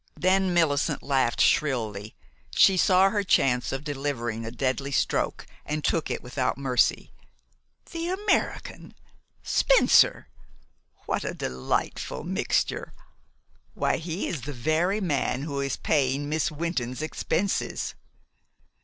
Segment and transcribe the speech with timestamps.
[0.19, 2.15] Then Millicent laughed shrilly.
[2.55, 7.11] She saw her chance of delivering a deadly stroke, and took it without mercy.
[7.91, 8.95] "The American?
[9.43, 10.27] Spencer?
[11.05, 12.93] What a delightful mixture!
[13.75, 17.93] Why, he is the very man who is paying Miss Wynton's expenses."